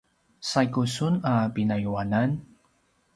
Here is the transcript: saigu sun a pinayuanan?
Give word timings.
saigu 0.51 0.83
sun 0.95 1.13
a 1.31 1.33
pinayuanan? 1.53 2.29